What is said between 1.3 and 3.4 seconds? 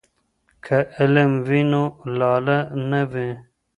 وي نو لاله نه وي.